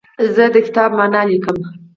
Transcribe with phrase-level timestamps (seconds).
[0.35, 1.57] زه د کتاب معنی لیکم.